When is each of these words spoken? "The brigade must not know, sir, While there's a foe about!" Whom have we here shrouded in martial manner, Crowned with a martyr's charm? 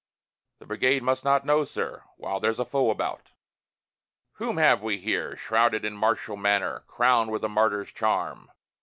"The 0.57 0.65
brigade 0.65 1.03
must 1.03 1.23
not 1.23 1.45
know, 1.45 1.63
sir, 1.63 2.03
While 2.17 2.39
there's 2.39 2.57
a 2.57 2.65
foe 2.65 2.89
about!" 2.89 3.29
Whom 4.37 4.57
have 4.57 4.81
we 4.81 4.97
here 4.97 5.35
shrouded 5.37 5.85
in 5.85 5.95
martial 5.95 6.37
manner, 6.37 6.83
Crowned 6.87 7.29
with 7.29 7.43
a 7.43 7.49
martyr's 7.49 7.91
charm? 7.91 8.49